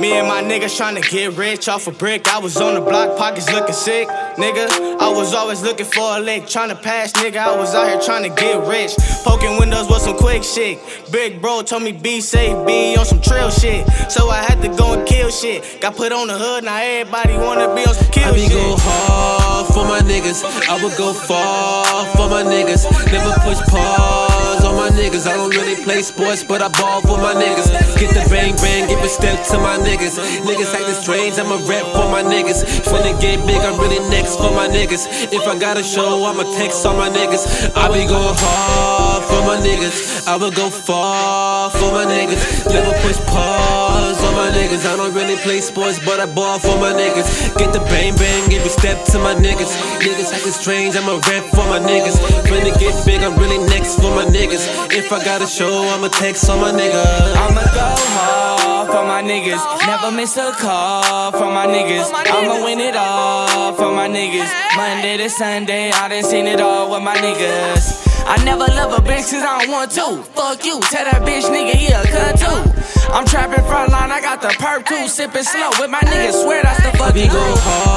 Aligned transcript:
Me 0.00 0.12
and 0.12 0.28
my 0.28 0.42
niggas 0.42 0.78
tryna 0.78 1.00
get 1.08 1.38
rich 1.38 1.68
off 1.68 1.86
a 1.86 1.90
brick. 1.90 2.28
I 2.28 2.38
was 2.38 2.58
on 2.58 2.74
the 2.74 2.82
block, 2.82 3.16
pockets 3.16 3.50
looking 3.50 3.74
sick, 3.74 4.06
nigga. 4.36 4.68
I 5.00 5.08
was 5.08 5.32
always 5.32 5.62
looking 5.62 5.86
for 5.86 6.18
a 6.18 6.20
lick, 6.20 6.42
tryna 6.42 6.80
pass, 6.82 7.12
nigga. 7.12 7.38
I 7.38 7.56
was 7.56 7.74
out 7.74 7.88
here 7.88 7.98
tryna 7.98 8.36
get 8.36 8.66
rich. 8.68 8.94
Poking 9.24 9.58
windows 9.58 9.88
with 9.88 10.02
some 10.02 10.18
quick 10.18 10.44
shit. 10.44 10.78
Big 11.10 11.40
bro 11.40 11.62
told 11.62 11.82
me 11.82 11.92
be 11.92 12.20
safe, 12.20 12.66
be 12.66 12.94
on 12.96 13.06
some 13.06 13.22
trail 13.22 13.50
shit. 13.50 13.88
So 14.10 14.28
I 14.28 14.42
had 14.42 14.60
to 14.60 14.68
go 14.68 14.92
and 14.92 15.08
kill 15.08 15.30
shit. 15.30 15.80
Got 15.80 15.96
put 15.96 16.12
on 16.12 16.26
the 16.26 16.36
hood, 16.36 16.64
now 16.64 16.76
everybody 16.76 17.38
wanna 17.38 17.74
be 17.74 17.86
on 17.86 17.94
some 17.94 18.10
kill 18.10 18.28
I 18.28 18.32
be 18.32 18.40
shit. 18.40 18.52
go 18.52 18.76
hard 18.78 19.66
for 19.68 19.84
my 19.84 20.00
niggas. 20.00 20.44
I 20.68 20.82
would 20.82 20.96
go 20.98 21.14
far 21.14 22.04
for 22.16 22.28
my 22.28 22.42
niggas. 22.42 22.84
Never 23.10 23.32
push 23.40 23.60
pause 23.68 24.35
my 24.76 24.90
niggas. 24.90 25.26
I 25.26 25.34
don't 25.36 25.50
really 25.50 25.82
play 25.82 26.02
sports, 26.02 26.44
but 26.44 26.60
I 26.60 26.68
ball 26.68 27.00
for 27.00 27.16
my 27.16 27.34
niggas. 27.34 27.72
Get 27.98 28.12
the 28.12 28.22
bang 28.28 28.54
bang, 28.56 28.86
give 28.88 29.00
a 29.00 29.08
step 29.08 29.42
to 29.48 29.58
my 29.58 29.78
niggas. 29.78 30.20
Niggas 30.44 30.72
acting 30.76 31.00
strange, 31.00 31.38
I'm 31.38 31.50
a 31.50 31.58
rep 31.66 31.84
for 31.96 32.06
my 32.12 32.22
niggas. 32.22 32.60
Finna 32.84 33.18
get 33.20 33.40
big, 33.46 33.60
I'm 33.64 33.80
really 33.80 33.98
next 34.10 34.36
for 34.36 34.52
my 34.52 34.68
niggas. 34.68 35.32
If 35.32 35.42
I 35.48 35.58
got 35.58 35.78
a 35.78 35.82
show, 35.82 36.24
I'ma 36.24 36.44
text 36.60 36.84
on 36.84 36.96
my 36.96 37.08
niggas. 37.08 37.72
I 37.74 37.88
be 37.88 38.06
go 38.06 38.20
hard 38.36 39.24
for 39.24 39.40
my 39.48 39.56
niggas. 39.56 40.28
I 40.28 40.36
would 40.36 40.54
go 40.54 40.68
far 40.68 41.70
for 41.70 41.90
my 41.92 42.04
niggas. 42.04 42.68
Never 42.68 42.92
push 43.00 43.18
pause 43.24 44.20
on 44.24 44.34
my 44.34 44.50
niggas. 44.52 44.84
I 44.84 44.96
don't 44.96 45.14
really 45.14 45.36
play 45.36 45.60
sports, 45.60 45.98
but 46.04 46.20
I 46.20 46.26
ball 46.26 46.58
for 46.58 46.76
my 46.78 46.92
niggas. 46.92 47.56
Get 47.56 47.72
the 47.72 47.80
bang 47.88 48.14
bang, 48.16 48.50
give 48.50 48.64
a 48.64 48.68
step 48.68 49.04
to 49.12 49.18
my 49.18 49.34
niggas. 49.34 49.72
Niggas 50.04 50.32
acting 50.36 50.52
strange, 50.52 50.96
I'm 50.96 51.08
a 51.08 51.16
rep 51.24 51.44
for 51.56 51.64
my 51.72 51.80
niggas. 51.80 52.20
Finna 52.44 52.76
get 52.78 52.94
big, 53.06 53.22
I'm 53.22 53.38
really 53.38 53.58
next 53.66 53.96
for 53.96 54.12
my 54.14 54.24
niggas. 54.26 54.65
If 54.90 55.12
I 55.12 55.24
got 55.24 55.42
a 55.42 55.46
show, 55.46 55.82
I'ma 55.94 56.08
text 56.08 56.48
on 56.48 56.60
my 56.60 56.72
niggas. 56.72 57.36
I'ma 57.36 57.62
go 57.74 57.94
hard 58.16 58.88
for 58.88 59.04
my 59.04 59.22
niggas. 59.22 59.62
Never 59.86 60.10
miss 60.10 60.36
a 60.36 60.52
call 60.52 61.32
for 61.32 61.50
my 61.50 61.66
niggas. 61.66 62.10
I'ma 62.12 62.64
win 62.64 62.80
it 62.80 62.96
all 62.96 63.72
for 63.74 63.92
my 63.92 64.08
niggas. 64.08 64.50
Monday 64.76 65.16
to 65.18 65.30
Sunday, 65.30 65.90
I 65.90 66.08
done 66.08 66.24
seen 66.24 66.46
it 66.46 66.60
all 66.60 66.90
with 66.90 67.02
my 67.02 67.16
niggas. 67.16 68.06
I 68.26 68.42
never 68.44 68.66
love 68.66 68.92
a 68.92 69.02
bitch 69.02 69.30
cause 69.30 69.44
I 69.44 69.60
don't 69.60 69.70
want 69.70 69.90
to. 69.92 70.22
Fuck 70.34 70.64
you, 70.64 70.80
tell 70.80 71.04
that 71.04 71.22
bitch 71.22 71.46
nigga, 71.46 71.78
yeah, 71.78 72.02
cut 72.02 72.34
too. 72.34 73.12
I'm 73.12 73.24
trapping 73.24 73.64
front 73.64 73.92
line, 73.92 74.10
I 74.10 74.20
got 74.20 74.42
the 74.42 74.48
perp 74.48 74.84
too. 74.84 75.06
Sipping 75.06 75.44
slow 75.44 75.70
with 75.78 75.90
my 75.90 76.00
niggas, 76.00 76.42
swear 76.42 76.62
that's 76.62 76.82
the 76.82 76.88
I 77.02 77.12
be 77.12 77.26
fucking 77.26 77.30
go 77.30 77.38
hard 77.38 77.56
for 77.66 77.86
my 77.86 77.95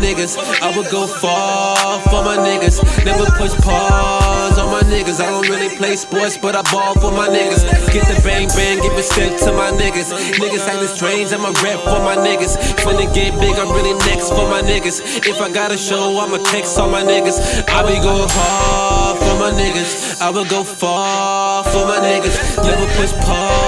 niggas. 0.00 0.36
I 0.60 0.76
would 0.76 0.90
go 0.90 1.06
far 1.06 2.00
for 2.08 2.24
my 2.24 2.36
niggas. 2.36 2.80
Never 3.04 3.26
push 3.36 3.54
pause 3.60 4.58
on 4.58 4.72
my 4.72 4.82
niggas. 4.88 5.20
I 5.20 5.30
don't 5.30 5.48
really 5.48 5.76
play 5.76 5.94
sports, 5.96 6.36
but 6.36 6.56
I 6.56 6.62
ball 6.72 6.94
for 6.94 7.12
my 7.12 7.28
niggas. 7.28 7.62
Get 7.92 8.08
the 8.08 8.20
bang 8.24 8.48
bang, 8.56 8.80
give 8.80 8.96
a 8.96 9.02
step 9.02 9.38
to 9.44 9.52
my 9.52 9.70
niggas. 9.70 10.10
Niggas 10.40 10.66
acting 10.66 10.88
strange, 10.88 11.32
I'm 11.32 11.44
a 11.44 11.52
rep 11.62 11.80
for 11.84 12.00
my 12.00 12.16
niggas. 12.16 12.56
Finna 12.82 13.06
get 13.14 13.38
big, 13.38 13.54
I'm 13.60 13.70
really 13.70 13.94
next 14.08 14.30
for 14.30 14.48
my 14.48 14.62
niggas. 14.62 15.26
If 15.28 15.40
I 15.40 15.52
got 15.52 15.70
a 15.72 15.78
show, 15.78 16.18
I'ma 16.18 16.38
text 16.50 16.78
on 16.78 16.90
my 16.90 17.02
niggas. 17.02 17.38
I 17.68 17.82
be 17.86 18.00
go 18.00 18.26
hard 18.28 19.18
for 19.18 19.34
my 19.38 19.52
niggas. 19.52 20.20
I 20.20 20.30
would 20.30 20.48
go 20.48 20.64
far 20.64 21.64
for 21.64 21.84
my 21.84 22.00
niggas. 22.00 22.36
Never 22.64 22.86
push 22.96 23.12
pause 23.24 23.59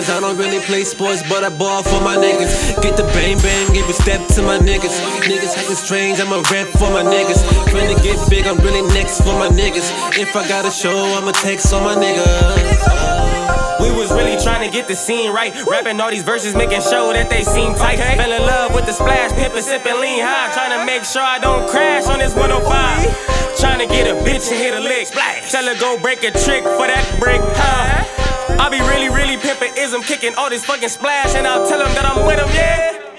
niggas. 0.00 0.16
I 0.16 0.20
don't 0.20 0.36
really 0.36 0.60
play 0.60 0.84
sports, 0.84 1.22
but 1.28 1.44
I 1.44 1.48
ball 1.48 1.82
for 1.82 2.00
my 2.00 2.16
niggas. 2.16 2.80
Get 2.82 2.96
the 2.96 3.04
bang 3.14 3.38
bang, 3.38 3.72
give 3.72 3.88
a 3.88 3.92
step 3.92 4.26
to 4.36 4.42
my 4.42 4.58
niggas. 4.58 4.96
Niggas 5.22 5.56
acting 5.56 5.76
strange, 5.76 6.20
I'm 6.20 6.32
a 6.32 6.42
rep 6.50 6.68
for 6.68 6.90
my 6.90 7.02
niggas. 7.02 7.42
Finna 7.68 8.00
get 8.02 8.18
big, 8.30 8.46
I'm 8.46 8.58
really 8.58 8.82
next 8.94 9.20
for 9.20 9.34
my 9.38 9.48
niggas. 9.48 9.88
If 10.18 10.34
I 10.36 10.46
got 10.48 10.64
a 10.64 10.70
show, 10.70 10.96
I'ma 11.16 11.32
text 11.32 11.72
on 11.72 11.84
my 11.84 11.94
niggas. 11.94 13.80
We 13.80 13.90
was 13.96 14.10
really 14.12 14.36
trying 14.42 14.68
to 14.68 14.72
get 14.72 14.88
the 14.88 14.94
scene 14.94 15.32
right. 15.32 15.54
Rapping 15.66 16.00
all 16.00 16.10
these 16.10 16.22
verses, 16.22 16.54
making 16.54 16.82
sure 16.82 17.12
that 17.12 17.30
they 17.30 17.42
seem 17.42 17.74
tight. 17.74 17.98
Fell 17.98 18.32
in 18.32 18.42
love 18.42 18.74
with 18.74 18.86
the 18.86 18.92
splash, 18.92 19.30
pimpin', 19.32 19.62
sippin' 19.62 20.00
lean 20.00 20.22
high. 20.22 20.52
Trying 20.52 20.78
to 20.78 20.84
make 20.84 21.04
sure 21.04 21.22
I 21.22 21.38
don't 21.38 21.68
crash 21.68 22.06
on 22.06 22.18
this 22.18 22.34
105. 22.34 23.58
Trying 23.58 23.80
to 23.80 23.86
get 23.86 24.06
a 24.06 24.14
bitch 24.20 24.50
and 24.50 24.56
hit 24.56 24.74
a 24.74 24.80
lick. 24.80 25.08
Tell 25.50 25.64
her 25.64 25.78
go 25.80 25.98
break 26.00 26.22
a 26.24 26.30
trick 26.30 26.64
for 26.64 26.86
that 26.86 27.16
brick. 27.18 27.40
Huh? 27.40 27.50
Uh-huh. 27.52 28.20
I 28.60 28.68
be 28.68 28.80
really, 28.92 29.08
really 29.08 29.36
pimpin' 29.36 29.59
ism, 29.90 30.02
kicking 30.02 30.34
all 30.36 30.48
this 30.48 30.64
fucking 30.64 30.88
splash, 30.88 31.34
and 31.34 31.46
I'll 31.46 31.66
tell 31.66 31.80
them 31.80 31.92
that 31.94 32.04
I'm 32.04 32.24
with 32.24 32.36
them, 32.36 32.48
yeah. 32.54 33.09